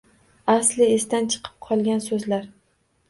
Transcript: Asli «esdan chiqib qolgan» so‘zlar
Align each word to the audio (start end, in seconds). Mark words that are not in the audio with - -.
Asli 0.53 0.87
«esdan 0.95 1.29
chiqib 1.35 1.59
qolgan» 1.67 2.03
so‘zlar 2.07 2.49